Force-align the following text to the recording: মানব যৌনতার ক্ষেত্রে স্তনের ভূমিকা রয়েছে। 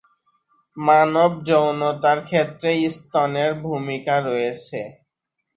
মানব 0.77 1.31
যৌনতার 1.47 2.19
ক্ষেত্রে 2.27 2.69
স্তনের 2.97 3.51
ভূমিকা 3.63 4.15
রয়েছে। 4.27 4.79